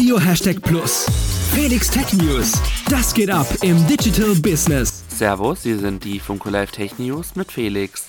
[0.00, 1.04] Radio Hashtag Plus.
[1.52, 2.58] Felix Tech News.
[2.88, 5.04] Das geht ab im Digital Business.
[5.10, 8.08] Servus, Sie sind die Funko Live Tech News mit Felix.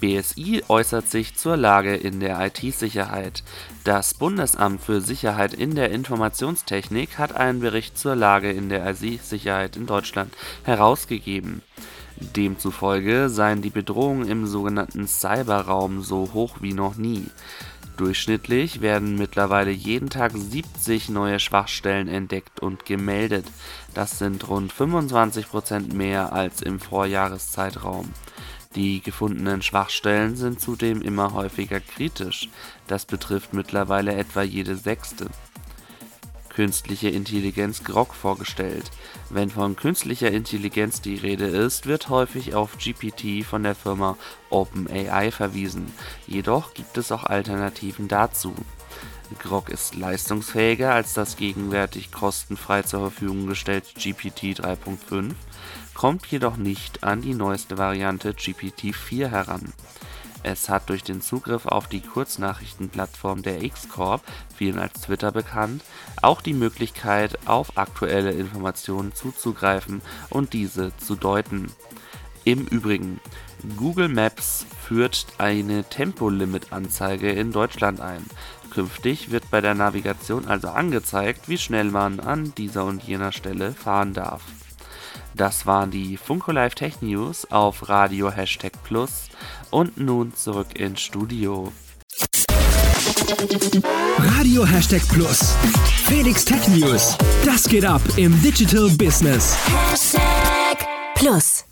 [0.00, 3.42] BSI äußert sich zur Lage in der IT-Sicherheit.
[3.84, 9.76] Das Bundesamt für Sicherheit in der Informationstechnik hat einen Bericht zur Lage in der IT-Sicherheit
[9.76, 10.34] in Deutschland
[10.64, 11.62] herausgegeben.
[12.36, 17.24] Demzufolge seien die Bedrohungen im sogenannten Cyberraum so hoch wie noch nie.
[18.00, 23.44] Durchschnittlich werden mittlerweile jeden Tag 70 neue Schwachstellen entdeckt und gemeldet.
[23.92, 28.08] Das sind rund 25 Prozent mehr als im Vorjahreszeitraum.
[28.74, 32.48] Die gefundenen Schwachstellen sind zudem immer häufiger kritisch.
[32.86, 35.26] Das betrifft mittlerweile etwa jede sechste
[36.50, 38.90] künstliche Intelligenz Grok vorgestellt.
[39.30, 44.18] Wenn von künstlicher Intelligenz die Rede ist, wird häufig auf GPT von der Firma
[44.50, 45.92] OpenAI verwiesen,
[46.26, 48.54] jedoch gibt es auch Alternativen dazu.
[49.38, 55.32] Grok ist leistungsfähiger als das gegenwärtig kostenfrei zur Verfügung gestellte GPT 3.5,
[55.94, 59.72] kommt jedoch nicht an die neueste Variante GPT 4 heran
[60.42, 64.22] es hat durch den Zugriff auf die Kurznachrichtenplattform der X-Corp,
[64.54, 65.82] vielen als Twitter bekannt,
[66.22, 71.72] auch die Möglichkeit, auf aktuelle Informationen zuzugreifen und diese zu deuten.
[72.44, 73.20] Im Übrigen,
[73.76, 78.24] Google Maps führt eine Tempolimit-Anzeige in Deutschland ein.
[78.70, 83.72] Künftig wird bei der Navigation also angezeigt, wie schnell man an dieser und jener Stelle
[83.72, 84.42] fahren darf.
[85.34, 89.28] Das waren die Funko Live Tech News auf Radio Hashtag Plus
[89.70, 91.72] und nun zurück ins Studio.
[94.18, 95.54] Radio Hashtag Plus.
[96.06, 97.16] Felix Tech News.
[97.44, 99.56] Das geht ab im Digital Business.
[99.90, 101.69] Hashtag Plus.